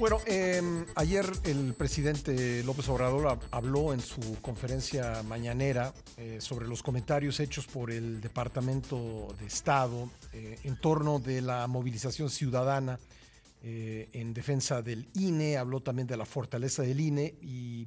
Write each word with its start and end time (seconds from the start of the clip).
Bueno, 0.00 0.18
em, 0.24 0.86
ayer 0.94 1.26
el 1.44 1.74
presidente 1.74 2.62
López 2.64 2.88
Obrador 2.88 3.38
habló 3.50 3.92
en 3.92 4.00
su 4.00 4.40
conferencia 4.40 5.22
mañanera 5.24 5.92
eh, 6.16 6.40
sobre 6.40 6.66
los 6.66 6.82
comentarios 6.82 7.38
hechos 7.38 7.66
por 7.66 7.90
el 7.90 8.22
Departamento 8.22 9.28
de 9.38 9.44
Estado 9.44 10.08
eh, 10.32 10.58
en 10.64 10.80
torno 10.80 11.18
de 11.18 11.42
la 11.42 11.66
movilización 11.66 12.30
ciudadana 12.30 12.98
eh, 13.62 14.08
en 14.14 14.32
defensa 14.32 14.80
del 14.80 15.06
INE, 15.16 15.58
habló 15.58 15.80
también 15.80 16.08
de 16.08 16.16
la 16.16 16.24
fortaleza 16.24 16.80
del 16.80 16.98
INE 16.98 17.34
y, 17.42 17.86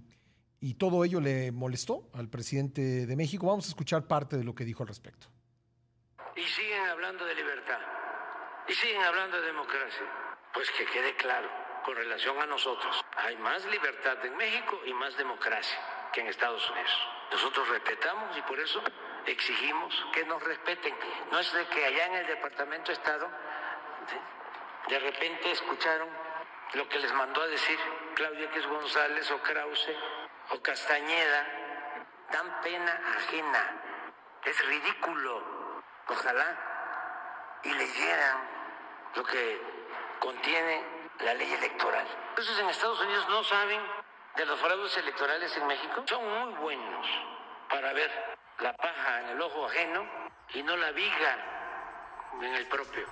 y 0.59 0.75
todo 0.75 1.04
ello 1.05 1.20
le 1.20 1.52
molestó 1.52 2.11
al 2.14 2.30
presidente 2.30 3.07
de 3.07 3.16
México. 3.16 3.48
Vamos 3.48 3.66
a 3.66 3.70
escuchar 3.70 4.05
parte 4.05 4.38
de 4.38 4.43
lo 4.43 4.54
que 4.54 4.66
dijo 4.66 4.84
al 4.84 4.89
respecto. 4.89 5.30
Y 6.36 6.41
siguen 6.41 6.89
hablando 6.91 7.25
de 7.25 7.34
libertad, 7.34 7.80
y 8.70 8.73
siguen 8.75 9.02
hablando 9.02 9.41
de 9.41 9.48
democracia. 9.48 10.05
Pues 10.54 10.70
que 10.77 10.86
quede 10.86 11.16
claro 11.16 11.62
con 11.84 11.95
relación 11.95 12.41
a 12.41 12.45
nosotros. 12.45 13.05
Hay 13.17 13.35
más 13.38 13.66
libertad 13.66 14.26
en 14.26 14.35
México 14.38 14.81
y 14.85 14.94
más 14.94 15.16
democracia 15.17 15.77
que 16.12 16.21
en 16.21 16.27
Estados 16.27 16.70
Unidos. 16.70 17.07
Nosotros 17.31 17.67
respetamos 17.70 18.38
y 18.38 18.41
por 18.41 18.59
eso 18.59 18.81
exigimos 19.26 20.05
que 20.13 20.26
nos 20.26 20.41
respeten. 20.43 20.95
No 21.31 21.40
es 21.40 21.52
de 21.54 21.66
que 21.67 21.85
allá 21.85 22.05
en 22.07 22.16
el 22.16 22.27
Departamento 22.27 22.88
de 22.88 22.93
Estado 22.93 23.30
de 24.88 24.99
repente 24.99 25.52
escucharon 25.52 26.09
lo 26.73 26.90
que 26.90 26.99
les 26.99 27.13
mandó 27.13 27.41
a 27.41 27.48
decir 27.48 27.80
Claudia 28.15 28.45
X 28.45 28.68
González 28.68 29.31
o 29.31 29.41
Krause 29.41 29.95
o 30.49 30.62
Castañeda. 30.62 31.48
Dan 32.31 32.62
pena 32.62 33.02
ajena. 33.18 33.81
Es 34.43 34.65
ridículo. 34.65 35.81
Ojalá 36.07 37.59
y 37.63 37.73
leyeran 37.73 38.38
lo 39.15 39.23
que 39.23 39.62
contiene 40.20 40.92
la 41.23 41.34
ley 41.34 41.52
electoral. 41.52 42.08
Entonces 42.30 42.59
en 42.59 42.70
Estados 42.70 43.02
Unidos 43.02 43.26
no 43.30 43.44
saben 43.44 43.80
de 44.38 44.45
los 44.45 44.59
fraudes 44.59 44.98
electorales 44.98 45.55
en 45.57 45.68
México. 45.68 46.04
Son 46.07 46.24
muy 46.24 46.54
buenos 46.60 47.07
para 47.70 47.93
ver 47.93 48.10
la 48.60 48.74
paja 48.74 49.21
en 49.21 49.29
el 49.29 49.41
ojo 49.41 49.65
ajeno 49.65 50.05
y 50.54 50.63
no 50.63 50.76
la 50.77 50.91
viga 50.91 51.37
en 52.41 52.54
el 52.55 52.68
propio. 52.68 53.07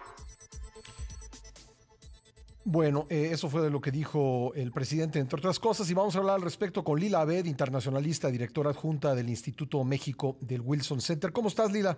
Bueno, 2.64 3.08
eh, 3.10 3.30
eso 3.32 3.50
fue 3.50 3.62
de 3.62 3.72
lo 3.72 3.82
que 3.82 3.90
dijo 3.90 4.54
el 4.56 4.72
presidente, 4.72 5.18
entre 5.18 5.40
otras 5.40 5.60
cosas, 5.60 5.90
y 5.90 5.96
vamos 5.96 6.16
a 6.16 6.20
hablar 6.20 6.36
al 6.36 6.44
respecto 6.44 6.84
con 6.84 7.00
Lila 7.00 7.22
Abed, 7.22 7.46
internacionalista, 7.46 8.30
directora 8.30 8.70
adjunta 8.70 9.16
del 9.16 9.30
Instituto 9.30 9.84
México 9.84 10.38
del 10.42 10.62
Wilson 10.62 11.02
Center. 11.02 11.32
¿Cómo 11.32 11.48
estás, 11.48 11.72
Lila? 11.72 11.98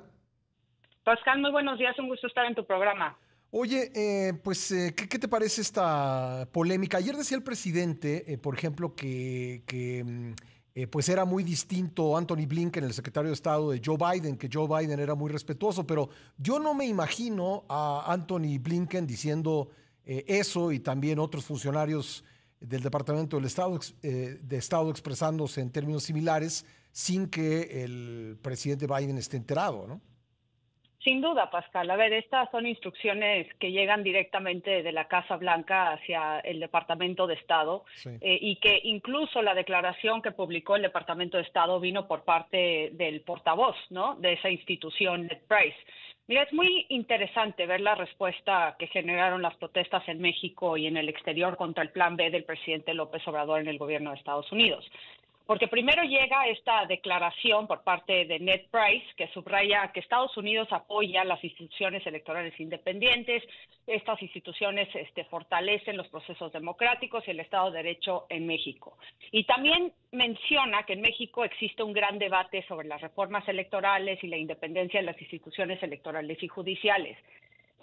Pascal, 1.03 1.41
muy 1.41 1.51
buenos 1.51 1.77
días, 1.77 1.99
un 1.99 2.07
gusto 2.07 2.27
estar 2.27 2.45
en 2.45 2.55
tu 2.55 2.65
programa. 2.65 3.17
Oye, 3.55 3.91
eh, 3.93 4.33
pues, 4.33 4.71
eh, 4.71 4.95
¿qué, 4.95 5.19
te 5.19 5.27
parece 5.27 5.61
esta 5.61 6.49
polémica? 6.51 6.97
Ayer 6.97 7.15
decía 7.15 7.37
el 7.37 7.43
presidente, 7.43 8.33
eh, 8.33 8.39
por 8.39 8.57
ejemplo, 8.57 8.95
que, 8.95 9.63
mm, 10.03 10.85
pues 10.89 11.07
era 11.07 11.23
muy 11.23 11.43
distinto 11.43 12.17
Anthony 12.17 12.47
Blinken, 12.47 12.83
el 12.83 12.95
secretario 12.95 13.29
de 13.29 13.35
Estado 13.35 13.69
de 13.69 13.79
Joe 13.85 13.95
Biden, 13.95 14.37
que 14.37 14.49
Joe 14.51 14.67
Biden 14.67 14.99
era 14.99 15.13
muy 15.13 15.29
respetuoso, 15.29 15.85
pero 15.85 16.09
yo 16.35 16.57
no 16.57 16.73
me 16.73 16.87
imagino 16.87 17.63
a 17.69 18.11
Anthony 18.11 18.57
Blinken 18.59 19.05
diciendo 19.05 19.69
eso 20.03 20.71
y 20.71 20.79
también 20.79 21.19
otros 21.19 21.45
funcionarios 21.45 22.23
del 22.59 22.81
Departamento 22.81 23.37
del 23.37 23.45
Estado, 23.45 23.79
de 24.01 24.57
Estado 24.57 24.89
expresándose 24.89 25.61
en 25.61 25.69
términos 25.69 26.01
similares 26.01 26.65
sin 26.91 27.27
que 27.27 27.83
el 27.83 28.39
presidente 28.41 28.87
Biden 28.87 29.19
esté 29.19 29.37
enterado, 29.37 29.85
¿no? 29.87 30.01
Sin 31.03 31.19
duda, 31.19 31.51
Pascal. 31.51 31.91
A 31.91 31.97
ver, 31.97 32.13
estas 32.13 32.49
son 32.49 32.65
instrucciones 32.65 33.53
que 33.55 33.71
llegan 33.71 34.03
directamente 34.03 34.81
de 34.83 34.91
la 34.93 35.09
Casa 35.09 35.35
Blanca 35.35 35.91
hacia 35.91 36.39
el 36.39 36.61
Departamento 36.61 37.27
de 37.27 37.33
Estado 37.33 37.83
eh, 38.05 38.37
y 38.39 38.55
que 38.55 38.79
incluso 38.85 39.41
la 39.41 39.53
declaración 39.53 40.21
que 40.21 40.31
publicó 40.31 40.77
el 40.77 40.81
Departamento 40.83 41.35
de 41.35 41.43
Estado 41.43 41.79
vino 41.81 42.07
por 42.07 42.23
parte 42.23 42.91
del 42.93 43.19
portavoz, 43.21 43.75
¿no? 43.89 44.15
De 44.15 44.33
esa 44.33 44.49
institución, 44.49 45.27
Ned 45.27 45.41
Price. 45.45 45.77
Mira, 46.25 46.43
es 46.43 46.53
muy 46.53 46.85
interesante 46.87 47.65
ver 47.65 47.81
la 47.81 47.95
respuesta 47.95 48.77
que 48.79 48.87
generaron 48.87 49.41
las 49.41 49.57
protestas 49.57 50.07
en 50.07 50.21
México 50.21 50.77
y 50.77 50.87
en 50.87 50.95
el 50.95 51.09
exterior 51.09 51.57
contra 51.57 51.83
el 51.83 51.89
Plan 51.89 52.15
B 52.15 52.29
del 52.29 52.45
presidente 52.45 52.93
López 52.93 53.27
Obrador 53.27 53.59
en 53.59 53.67
el 53.67 53.77
gobierno 53.77 54.11
de 54.11 54.17
Estados 54.17 54.49
Unidos. 54.53 54.89
Porque 55.45 55.67
primero 55.67 56.03
llega 56.03 56.47
esta 56.47 56.85
declaración 56.85 57.67
por 57.67 57.83
parte 57.83 58.25
de 58.25 58.39
Ned 58.39 58.61
Price 58.71 59.05
que 59.17 59.27
subraya 59.29 59.91
que 59.91 59.99
Estados 59.99 60.35
Unidos 60.37 60.69
apoya 60.71 61.25
las 61.25 61.43
instituciones 61.43 62.05
electorales 62.07 62.57
independientes, 62.59 63.43
estas 63.85 64.21
instituciones 64.21 64.87
este, 64.95 65.25
fortalecen 65.25 65.97
los 65.97 66.07
procesos 66.07 66.53
democráticos 66.53 67.27
y 67.27 67.31
el 67.31 67.41
Estado 67.41 67.71
de 67.71 67.83
Derecho 67.83 68.25
en 68.29 68.47
México. 68.47 68.97
Y 69.31 69.43
también 69.43 69.91
menciona 70.11 70.83
que 70.83 70.93
en 70.93 71.01
México 71.01 71.43
existe 71.43 71.83
un 71.83 71.91
gran 71.91 72.19
debate 72.19 72.65
sobre 72.67 72.87
las 72.87 73.01
reformas 73.01 73.45
electorales 73.49 74.23
y 74.23 74.27
la 74.27 74.37
independencia 74.37 75.01
de 75.01 75.05
las 75.07 75.21
instituciones 75.21 75.83
electorales 75.83 76.41
y 76.41 76.47
judiciales. 76.47 77.17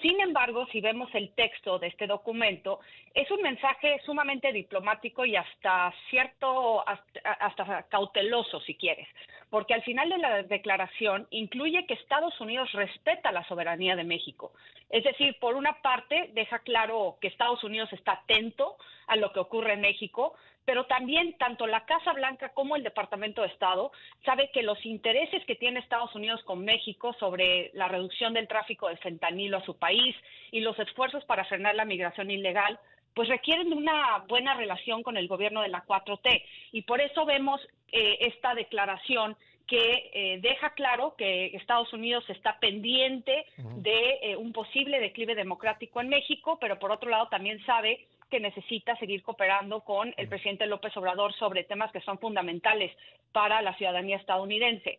Sin 0.01 0.19
embargo, 0.21 0.67
si 0.73 0.81
vemos 0.81 1.15
el 1.15 1.35
texto 1.35 1.79
de 1.79 1.89
este 1.89 2.07
documento, 2.07 2.81
es 3.13 3.31
un 3.31 3.43
mensaje 3.43 4.01
sumamente 4.07 4.51
diplomático 4.51 5.27
y 5.27 5.37
hasta 5.37 5.93
cierto, 6.09 6.83
hasta, 6.87 7.83
cauteloso, 7.89 8.61
si 8.61 8.77
quieres, 8.77 9.07
porque 9.51 9.75
al 9.75 9.83
final 9.83 10.09
de 10.09 10.19
la 10.19 10.43
declaración 10.43 11.27
incluye 11.31 11.85
que 11.87 11.95
Estados 11.95 12.41
Unidos 12.41 12.73
respeta 12.73 13.31
la 13.31 13.47
soberanía 13.47 13.95
de 13.95 14.05
México. 14.05 14.53
Es 14.89 15.05
decir, 15.05 15.37
por 15.39 15.55
una 15.55 15.83
parte, 15.83 16.31
deja 16.33 16.61
claro 16.61 17.19
que 17.21 17.29
Estados 17.29 17.63
Unidos 17.63 17.93
está 17.93 18.13
atento 18.13 18.77
a 19.07 19.17
lo 19.17 19.33
que 19.33 19.41
ocurre 19.41 19.75
en 19.75 19.83
México, 19.83 20.35
pero 20.65 20.87
también 20.87 21.37
tanto 21.37 21.67
la 21.67 21.85
Casa 21.85 22.13
Blanca 22.13 22.51
como 22.51 22.77
el 22.77 22.85
Departamento 22.85 23.43
de 23.43 23.49
Estado 23.49 23.91
sabe 24.25 24.53
que 24.53 24.63
los 24.63 24.87
intereses 24.87 25.45
que 25.45 25.57
tiene 25.57 25.81
Estados 25.81 26.15
Unidos 26.15 26.45
con 26.45 26.65
México 26.65 27.13
sobre 27.19 27.73
la 27.75 27.89
reducción 27.89 28.35
del 28.35 28.47
tráfico 28.47 28.89
de 28.89 28.97
fentanilo 28.99 29.57
a 29.57 29.65
su 29.65 29.77
país 29.77 29.90
y 29.93 30.61
los 30.61 30.79
esfuerzos 30.79 31.25
para 31.25 31.45
frenar 31.45 31.75
la 31.75 31.85
migración 31.85 32.31
ilegal 32.31 32.79
pues 33.15 33.29
requieren 33.29 33.71
de 33.71 33.77
una 33.77 34.25
buena 34.29 34.55
relación 34.55 35.03
con 35.03 35.17
el 35.17 35.29
gobierno 35.29 35.63
de 35.63 35.69
la 35.69 35.85
4T. 35.85 36.43
Y 36.73 36.83
por 36.83 37.01
eso 37.01 37.25
vemos 37.25 37.61
eh, 37.93 38.19
esta 38.21 38.55
declaración 38.55 39.37
que 39.67 40.11
eh, 40.13 40.39
deja 40.41 40.71
claro 40.71 41.15
que 41.17 41.47
Estados 41.55 41.93
Unidos 41.93 42.25
está 42.29 42.59
pendiente 42.59 43.47
de 43.77 44.19
eh, 44.23 44.37
un 44.37 44.53
posible 44.53 44.99
declive 44.99 45.37
democrático 45.37 46.01
en 46.01 46.09
México, 46.09 46.59
pero 46.61 46.79
por 46.79 46.91
otro 46.91 47.09
lado 47.09 47.29
también 47.29 47.65
sabe 47.65 48.07
que 48.31 48.41
necesita 48.41 48.97
seguir 48.97 49.23
cooperando 49.23 49.81
con 49.83 50.13
el 50.17 50.29
presidente 50.29 50.67
López 50.67 50.97
Obrador 50.97 51.33
sobre 51.35 51.65
temas 51.65 51.93
que 51.93 52.01
son 52.01 52.19
fundamentales 52.19 52.97
para 53.33 53.63
la 53.63 53.75
ciudadanía 53.77 54.17
estadounidense. 54.17 54.99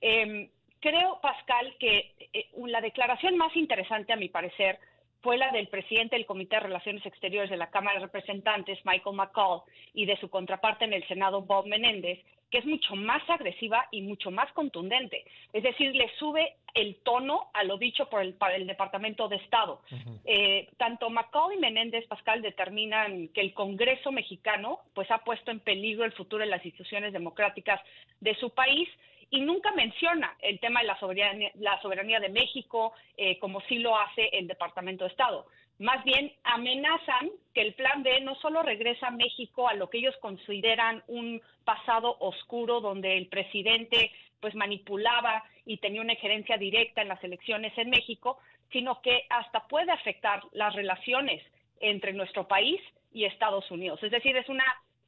Em, 0.00 0.48
creo, 0.82 1.18
Pascal, 1.22 1.74
que 1.78 2.12
eh, 2.34 2.48
la 2.66 2.82
declaración 2.82 3.38
más 3.38 3.56
interesante, 3.56 4.12
a 4.12 4.16
mi 4.16 4.28
parecer, 4.28 4.78
fue 5.22 5.38
la 5.38 5.50
del 5.52 5.68
presidente 5.68 6.16
del 6.16 6.26
Comité 6.26 6.56
de 6.56 6.62
Relaciones 6.62 7.06
Exteriores 7.06 7.48
de 7.48 7.56
la 7.56 7.70
Cámara 7.70 7.98
de 7.98 8.06
Representantes, 8.06 8.84
Michael 8.84 9.16
McCall, 9.16 9.62
y 9.94 10.04
de 10.04 10.18
su 10.18 10.28
contraparte 10.28 10.84
en 10.84 10.92
el 10.92 11.06
Senado, 11.06 11.42
Bob 11.42 11.66
Menéndez, 11.66 12.18
que 12.50 12.58
es 12.58 12.66
mucho 12.66 12.96
más 12.96 13.22
agresiva 13.30 13.86
y 13.92 14.02
mucho 14.02 14.30
más 14.30 14.52
contundente. 14.52 15.24
Es 15.54 15.62
decir, 15.62 15.94
le 15.94 16.10
sube 16.18 16.56
el 16.74 16.96
tono 16.96 17.50
a 17.54 17.64
lo 17.64 17.78
dicho 17.78 18.10
por 18.10 18.20
el, 18.20 18.36
el 18.54 18.66
Departamento 18.66 19.28
de 19.28 19.36
Estado. 19.36 19.80
Eh, 20.24 20.68
tanto 20.76 21.08
McCall 21.08 21.54
y 21.54 21.58
Menéndez 21.58 22.06
Pascal 22.08 22.42
determinan 22.42 23.28
que 23.28 23.40
el 23.40 23.54
Congreso 23.54 24.12
mexicano 24.12 24.80
pues 24.92 25.10
ha 25.10 25.18
puesto 25.18 25.50
en 25.50 25.60
peligro 25.60 26.04
el 26.04 26.12
futuro 26.12 26.44
de 26.44 26.50
las 26.50 26.64
instituciones 26.64 27.12
democráticas 27.14 27.80
de 28.20 28.34
su 28.34 28.50
país 28.50 28.88
y 29.32 29.40
nunca 29.40 29.72
menciona 29.72 30.36
el 30.40 30.60
tema 30.60 30.80
de 30.80 30.86
la 30.86 31.00
soberanía, 31.00 31.50
la 31.54 31.80
soberanía 31.80 32.20
de 32.20 32.28
México, 32.28 32.92
eh, 33.16 33.38
como 33.38 33.62
sí 33.62 33.78
lo 33.78 33.98
hace 33.98 34.28
el 34.32 34.46
Departamento 34.46 35.04
de 35.04 35.10
Estado. 35.10 35.46
Más 35.78 36.04
bien 36.04 36.30
amenazan 36.44 37.30
que 37.54 37.62
el 37.62 37.72
plan 37.72 38.02
B 38.02 38.20
no 38.20 38.34
solo 38.36 38.62
regresa 38.62 39.08
a 39.08 39.10
México 39.10 39.68
a 39.68 39.74
lo 39.74 39.88
que 39.88 39.98
ellos 39.98 40.14
consideran 40.20 41.02
un 41.08 41.40
pasado 41.64 42.14
oscuro 42.20 42.82
donde 42.82 43.16
el 43.16 43.28
presidente 43.28 44.12
pues 44.38 44.54
manipulaba 44.54 45.42
y 45.64 45.78
tenía 45.78 46.02
una 46.02 46.12
injerencia 46.12 46.58
directa 46.58 47.00
en 47.00 47.08
las 47.08 47.24
elecciones 47.24 47.72
en 47.78 47.88
México, 47.88 48.38
sino 48.70 49.00
que 49.00 49.24
hasta 49.30 49.66
puede 49.66 49.92
afectar 49.92 50.42
las 50.52 50.74
relaciones 50.74 51.42
entre 51.80 52.12
nuestro 52.12 52.46
país 52.46 52.80
y 53.14 53.24
Estados 53.24 53.70
Unidos. 53.70 54.02
Es 54.02 54.10
decir, 54.10 54.36
es 54.36 54.48
una 54.50 54.64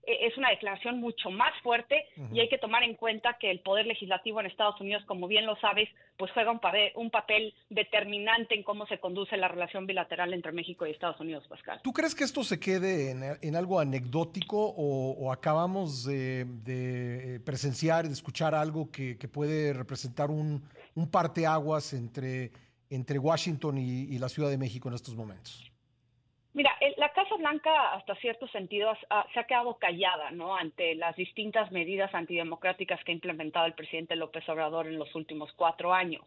es 0.06 0.36
una 0.36 0.50
declaración 0.50 1.00
mucho 1.00 1.30
más 1.30 1.52
fuerte 1.62 2.06
y 2.32 2.40
hay 2.40 2.48
que 2.48 2.58
tomar 2.58 2.82
en 2.82 2.94
cuenta 2.94 3.36
que 3.38 3.50
el 3.50 3.60
poder 3.60 3.86
legislativo 3.86 4.40
en 4.40 4.46
Estados 4.46 4.80
Unidos, 4.80 5.02
como 5.06 5.28
bien 5.28 5.46
lo 5.46 5.56
sabes, 5.56 5.88
pues 6.16 6.30
juega 6.32 6.50
un, 6.50 6.60
papel, 6.60 6.92
un 6.94 7.10
papel 7.10 7.54
determinante 7.70 8.54
en 8.54 8.62
cómo 8.62 8.86
se 8.86 8.98
conduce 8.98 9.36
la 9.36 9.48
relación 9.48 9.86
bilateral 9.86 10.32
entre 10.32 10.52
México 10.52 10.86
y 10.86 10.90
Estados 10.90 11.20
Unidos, 11.20 11.46
Pascal. 11.48 11.80
¿Tú 11.82 11.92
crees 11.92 12.14
que 12.14 12.24
esto 12.24 12.42
se 12.44 12.60
quede 12.60 13.10
en, 13.40 13.56
algo 13.56 13.80
anecdótico 13.80 14.74
o, 14.76 15.32
acabamos 15.32 16.04
de, 16.04 17.40
presenciar 17.44 18.04
y 18.04 18.08
de 18.08 18.14
escuchar 18.14 18.54
algo 18.54 18.90
que, 18.90 19.16
puede 19.32 19.72
representar 19.72 20.30
un, 20.30 20.62
un 20.94 21.10
parteaguas 21.10 21.92
entre, 21.92 22.52
entre 22.90 23.18
Washington 23.18 23.78
y 23.78 24.18
la 24.18 24.28
Ciudad 24.28 24.50
de 24.50 24.58
México 24.58 24.88
en 24.88 24.94
estos 24.94 25.16
momentos? 25.16 25.74
Mira, 26.54 26.70
la 26.98 27.12
Blanca, 27.38 27.92
hasta 27.92 28.14
cierto 28.16 28.46
sentido, 28.48 28.92
se 29.32 29.40
ha 29.40 29.44
quedado 29.44 29.76
callada 29.78 30.30
¿no? 30.30 30.56
ante 30.56 30.94
las 30.94 31.16
distintas 31.16 31.70
medidas 31.72 32.14
antidemocráticas 32.14 33.02
que 33.04 33.12
ha 33.12 33.14
implementado 33.14 33.66
el 33.66 33.74
presidente 33.74 34.16
López 34.16 34.48
Obrador 34.48 34.86
en 34.86 34.98
los 34.98 35.14
últimos 35.14 35.52
cuatro 35.52 35.92
años 35.92 36.22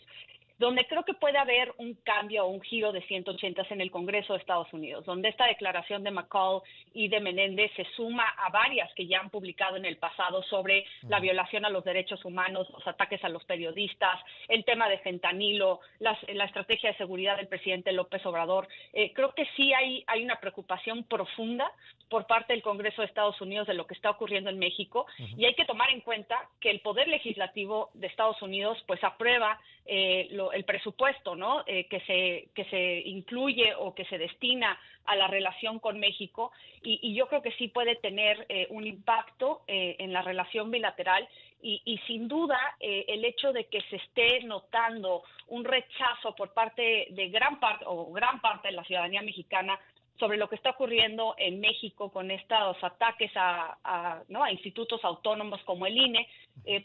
donde 0.57 0.85
creo 0.87 1.03
que 1.03 1.13
puede 1.13 1.37
haber 1.37 1.73
un 1.77 1.93
cambio 2.03 2.45
o 2.45 2.49
un 2.49 2.61
giro 2.61 2.91
de 2.91 3.01
180 3.01 3.67
en 3.69 3.81
el 3.81 3.91
Congreso 3.91 4.33
de 4.33 4.39
Estados 4.39 4.71
Unidos, 4.73 5.05
donde 5.05 5.29
esta 5.29 5.45
declaración 5.45 6.03
de 6.03 6.11
McCall 6.11 6.61
y 6.93 7.07
de 7.07 7.19
Menéndez 7.19 7.71
se 7.75 7.85
suma 7.95 8.27
a 8.37 8.49
varias 8.49 8.91
que 8.93 9.07
ya 9.07 9.19
han 9.19 9.29
publicado 9.29 9.77
en 9.77 9.85
el 9.85 9.97
pasado 9.97 10.43
sobre 10.43 10.85
la 11.03 11.19
violación 11.19 11.65
a 11.65 11.69
los 11.69 11.83
derechos 11.83 12.23
humanos, 12.25 12.69
los 12.71 12.87
ataques 12.87 13.23
a 13.23 13.29
los 13.29 13.43
periodistas, 13.45 14.19
el 14.47 14.63
tema 14.65 14.89
de 14.89 14.99
fentanilo, 14.99 15.79
la 15.99 16.45
estrategia 16.45 16.91
de 16.91 16.97
seguridad 16.97 17.37
del 17.37 17.47
presidente 17.47 17.91
López 17.91 18.25
Obrador. 18.25 18.67
Eh, 18.93 19.13
creo 19.13 19.33
que 19.33 19.45
sí 19.55 19.73
hay, 19.73 20.03
hay 20.07 20.23
una 20.23 20.39
preocupación 20.39 21.03
profunda 21.03 21.71
por 22.09 22.25
parte 22.25 22.53
del 22.53 22.61
Congreso 22.61 23.01
de 23.01 23.07
Estados 23.07 23.39
Unidos 23.41 23.67
de 23.67 23.73
lo 23.73 23.85
que 23.85 23.93
está 23.93 24.09
ocurriendo 24.09 24.49
en 24.49 24.59
México 24.59 25.05
y 25.35 25.45
hay 25.45 25.55
que 25.55 25.65
tomar 25.65 25.89
en 25.89 26.01
cuenta 26.01 26.37
que 26.59 26.69
el 26.69 26.79
Poder 26.79 27.07
Legislativo 27.07 27.89
de 27.93 28.07
Estados 28.07 28.41
Unidos 28.41 28.77
pues 28.87 29.03
aprueba 29.03 29.59
eh, 29.85 30.29
el 30.53 30.63
presupuesto 30.63 31.35
¿no? 31.35 31.63
Eh, 31.67 31.87
que, 31.87 31.99
se, 32.01 32.49
que 32.53 32.65
se 32.69 32.99
incluye 33.07 33.73
o 33.75 33.93
que 33.93 34.05
se 34.05 34.17
destina 34.17 34.79
a 35.05 35.15
la 35.15 35.27
relación 35.27 35.79
con 35.79 35.99
México 35.99 36.51
y, 36.83 37.13
yo 37.13 37.27
creo 37.27 37.41
que 37.41 37.51
sí 37.53 37.69
puede 37.69 37.95
tener 37.95 38.45
eh, 38.49 38.67
un 38.69 38.85
impacto 38.85 39.63
en 39.67 40.13
la 40.13 40.21
relación 40.21 40.69
bilateral 40.71 41.27
y, 41.61 41.81
y 41.85 41.97
sin 41.99 42.27
duda 42.27 42.59
el 42.79 43.25
hecho 43.25 43.51
de 43.51 43.65
que 43.65 43.81
se 43.89 43.95
esté 43.97 44.43
notando 44.43 45.23
un 45.47 45.65
rechazo 45.65 46.35
por 46.35 46.53
parte 46.53 47.07
de 47.09 47.29
gran 47.29 47.59
parte 47.59 47.83
o 47.87 48.11
gran 48.11 48.39
parte 48.41 48.67
de 48.69 48.75
la 48.75 48.83
ciudadanía 48.83 49.21
mexicana 49.21 49.79
sobre 50.19 50.37
lo 50.37 50.49
que 50.49 50.55
está 50.55 50.71
ocurriendo 50.71 51.35
en 51.37 51.59
México 51.59 52.11
con 52.11 52.31
estos 52.31 52.83
ataques 52.83 53.31
a, 53.35 54.23
¿no? 54.29 54.43
a 54.43 54.51
institutos 54.51 55.03
autónomos 55.03 55.61
como 55.63 55.85
el 55.85 55.97
INE, 55.97 56.27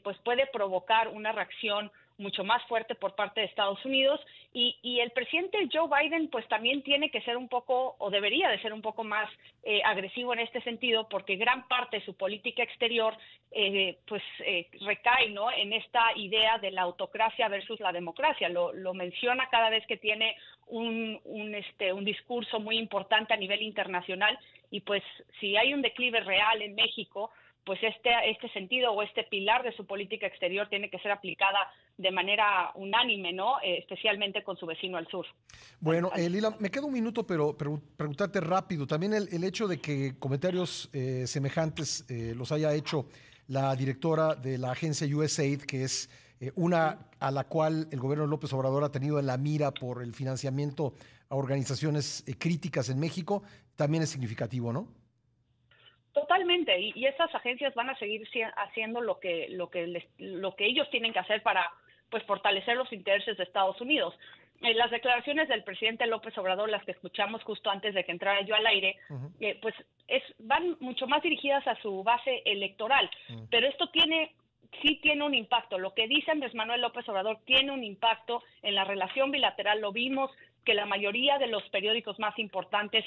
pues 0.02 0.19
puede 0.19 0.46
provocar 0.46 1.08
una 1.08 1.32
reacción 1.32 1.90
mucho 2.19 2.44
más 2.44 2.62
fuerte 2.64 2.94
por 2.94 3.14
parte 3.14 3.41
de 3.41 3.47
Estados 3.47 3.85
Unidos. 3.85 4.20
Y, 4.53 4.76
y, 4.82 5.00
el 5.00 5.11
presidente 5.12 5.69
Joe 5.73 5.88
Biden 5.88 6.29
pues 6.29 6.47
también 6.49 6.82
tiene 6.82 7.11
que 7.11 7.23
ser 7.23 7.37
un 7.37 7.49
poco 7.49 7.97
o 7.99 8.11
debería 8.11 8.49
de 8.49 8.61
ser 8.61 8.73
un 8.73 8.82
poco 8.82 9.03
más 9.03 9.31
eh, 9.62 9.81
agresivo 9.85 10.32
en 10.32 10.41
este 10.41 10.61
sentido 10.62 11.09
porque 11.09 11.37
gran 11.37 11.67
parte 11.69 11.99
de 11.99 12.05
su 12.05 12.14
política 12.14 12.62
exterior 12.62 13.17
eh, 13.50 13.99
pues 14.06 14.23
eh, 14.41 14.69
recae 14.81 15.31
¿no? 15.31 15.50
en 15.50 15.73
esta 15.73 16.17
idea 16.17 16.59
de 16.59 16.70
la 16.70 16.82
autocracia 16.82 17.49
versus 17.49 17.81
la 17.81 17.93
democracia. 17.93 18.49
Lo, 18.49 18.73
lo 18.73 18.94
menciona 18.94 19.49
cada 19.50 19.70
vez 19.70 19.87
que 19.87 19.97
tiene 19.97 20.37
un, 20.67 21.20
un, 21.25 21.55
este, 21.55 21.93
un 21.93 22.05
discurso 22.05 22.61
muy 22.61 22.79
importante 22.79 23.35
a 23.35 23.37
nivel 23.37 23.62
internacional. 23.62 24.38
Y 24.70 24.81
pues 24.81 25.03
si 25.38 25.56
hay 25.56 25.75
un 25.75 25.82
declive 25.82 26.20
real 26.20 26.62
en 26.62 26.75
México 26.75 27.31
pues 27.64 27.79
este, 27.82 28.11
este 28.31 28.49
sentido 28.53 28.93
o 28.93 29.03
este 29.03 29.25
pilar 29.25 29.62
de 29.62 29.73
su 29.73 29.87
política 29.87 30.26
exterior 30.26 30.69
tiene 30.69 30.91
que 30.91 30.99
ser 30.99 31.12
aplicada 31.12 31.59
de 31.97 32.11
manera 32.11 32.73
unánime, 32.75 33.32
¿no? 33.32 33.61
Eh, 33.62 33.79
especialmente 33.79 34.43
con 34.43 34.56
su 34.56 34.67
vecino 34.67 34.97
al 34.97 35.06
sur. 35.09 35.26
Bueno, 35.81 36.11
eh, 36.17 36.29
Lila, 36.29 36.56
me 36.59 36.70
queda 36.70 36.87
un 36.87 36.93
minuto, 36.93 37.25
pero, 37.26 37.56
preguntarte 37.56 38.41
rápido. 38.41 38.87
También 38.87 39.12
el, 39.12 39.44
hecho 39.44 39.69
de 39.69 39.79
que 39.79 40.19
comentarios 40.19 40.91
eh, 40.93 41.26
semejantes 41.26 42.06
los 42.37 42.50
haya 42.53 42.75
hecho 42.75 43.06
la 43.47 43.75
directora 43.76 44.35
de 44.35 44.58
la 44.58 44.73
agencia 44.73 45.06
USAID, 45.06 45.62
que 45.62 45.85
es 45.85 46.11
una 46.56 47.11
a 47.20 47.31
la 47.31 47.44
cual 47.44 47.88
el 47.93 48.00
gobierno 48.00 48.25
de 48.25 48.31
López 48.31 48.53
Obrador 48.53 48.82
ha 48.82 48.91
tenido 48.91 49.20
en 49.20 49.26
la 49.26 49.37
mira 49.37 49.73
por 49.73 50.03
el 50.03 50.12
financiamiento 50.12 50.94
a 51.29 51.37
organizaciones 51.37 52.25
críticas 52.38 52.88
en 52.88 52.99
México, 52.99 53.43
también 53.76 54.03
es 54.03 54.11
significativo, 54.11 54.73
¿no? 54.73 54.88
Totalmente, 56.12 56.79
y, 56.79 56.93
y, 56.94 57.06
esas 57.06 57.35
agencias 57.35 57.75
van 57.75 57.88
a 57.88 57.99
seguir 57.99 58.29
haciendo 58.56 59.00
lo 59.00 59.19
que 59.19 59.49
lo 59.49 59.70
que 59.70 60.06
lo 60.19 60.55
que 60.55 60.67
ellos 60.67 60.88
tienen 60.91 61.12
que 61.12 61.20
hacer 61.20 61.43
para 61.43 61.70
pues 62.11 62.23
fortalecer 62.25 62.76
los 62.76 62.93
intereses 62.93 63.38
de 63.38 63.44
Estados 63.44 63.81
Unidos. 63.81 64.14
En 64.61 64.76
las 64.76 64.91
declaraciones 64.91 65.49
del 65.49 65.64
presidente 65.64 66.06
López 66.06 66.37
Obrador, 66.38 66.69
las 66.69 66.85
que 66.85 66.93
escuchamos 66.93 67.43
justo 67.43 67.70
antes 67.70 67.94
de 67.94 68.05
que 68.05 68.12
entrara 68.12 68.43
yo 68.43 68.55
al 68.55 68.67
aire, 68.67 68.97
eh, 69.41 69.59
pues 69.61 69.75
es 70.06 70.23
van 70.38 70.76
mucho 70.79 71.06
más 71.06 71.23
dirigidas 71.23 71.67
a 71.67 71.75
su 71.81 72.05
base 72.05 72.43
electoral, 72.44 73.11
pero 73.50 73.67
esto 73.67 73.88
tiene 73.88 74.35
sí 74.81 75.00
tiene 75.03 75.25
un 75.25 75.35
impacto. 75.35 75.79
Lo 75.79 75.94
que 75.94 76.06
dice 76.06 76.31
Andrés 76.31 76.55
Manuel 76.55 76.81
López 76.81 77.08
Obrador 77.08 77.38
tiene 77.44 77.73
un 77.73 77.82
impacto 77.82 78.43
en 78.62 78.75
la 78.75 78.85
relación 78.85 79.31
bilateral. 79.31 79.81
Lo 79.81 79.93
vimos 79.93 80.31
que 80.65 80.75
la 80.75 80.87
mayoría 80.87 81.38
de 81.38 81.49
los 81.49 81.62
periódicos 81.70 82.19
más 82.19 82.38
importantes 82.38 83.05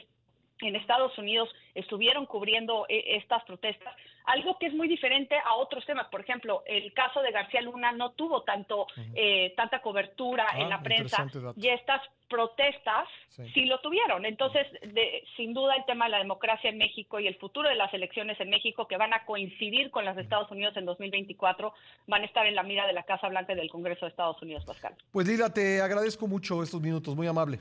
en 0.62 0.76
Estados 0.76 1.18
Unidos 1.18 1.50
estuvieron 1.74 2.26
cubriendo 2.26 2.86
eh, 2.88 3.18
estas 3.18 3.44
protestas, 3.44 3.94
algo 4.26 4.58
que 4.58 4.68
es 4.68 4.74
muy 4.74 4.88
diferente 4.88 5.36
a 5.36 5.56
otros 5.56 5.86
temas. 5.86 6.08
Por 6.08 6.22
ejemplo, 6.22 6.64
el 6.66 6.94
caso 6.94 7.22
de 7.22 7.32
García 7.32 7.62
Luna 7.62 7.92
no 7.92 8.12
tuvo 8.12 8.44
tanto 8.44 8.88
eh, 9.14 9.54
tanta 9.56 9.82
cobertura 9.82 10.48
en 10.56 10.68
ah, 10.68 10.70
la 10.70 10.82
prensa 10.82 11.28
y 11.56 11.68
estas 11.68 12.02
protestas 12.28 13.08
sí. 13.54 13.66
lo 13.66 13.80
tuvieron. 13.82 14.26
Entonces, 14.26 14.66
de, 14.82 15.24
sin 15.36 15.54
duda, 15.54 15.76
el 15.76 15.86
tema 15.86 16.06
de 16.06 16.12
la 16.12 16.18
democracia 16.20 16.70
en 16.70 16.78
México 16.78 17.20
y 17.20 17.28
el 17.28 17.36
futuro 17.36 17.70
de 17.70 17.76
las 17.76 17.94
elecciones 17.94 18.40
en 18.40 18.50
México, 18.50 18.88
que 18.88 18.98
van 18.98 19.14
a 19.14 19.26
coincidir 19.26 19.92
con 19.92 20.06
las 20.06 20.16
de 20.16 20.24
Estados 20.24 20.50
Unidos 20.50 20.76
en 20.78 20.86
2024, 20.86 21.74
van 22.08 22.22
a 22.24 22.26
estar 22.26 22.46
en 22.48 22.56
la 22.56 22.64
mira 22.64 22.88
de 22.88 22.94
la 22.94 23.04
Casa 23.04 23.28
Blanca 23.30 23.54
y 23.54 23.58
del 23.58 23.70
Congreso 23.70 24.06
de 24.06 24.10
Estados 24.10 24.42
Unidos, 24.42 24.66
Pascal. 24.66 24.96
Pues 25.12 25.28
Lila, 25.28 25.54
te 25.54 25.82
agradezco 25.82 26.28
mucho 26.28 26.64
estos 26.64 26.82
minutos, 26.82 27.16
muy 27.16 27.28
amable. 27.28 27.60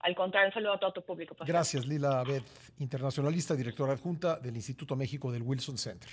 Al 0.00 0.14
contrario, 0.14 0.48
un 0.48 0.54
saludo 0.54 0.72
a 0.74 0.78
todo 0.78 0.92
tu 0.92 1.02
público. 1.02 1.34
Gracias, 1.46 1.86
Lila 1.86 2.20
Abed, 2.20 2.42
internacionalista, 2.78 3.54
directora 3.54 3.92
adjunta 3.92 4.36
del 4.36 4.54
Instituto 4.56 4.94
México 4.94 5.32
del 5.32 5.42
Wilson 5.42 5.76
Center. 5.76 6.10